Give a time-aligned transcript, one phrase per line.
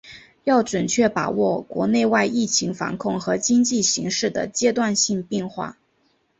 [0.45, 5.77] 要准确把握国内外疫情防控和经济形势的阶段性变化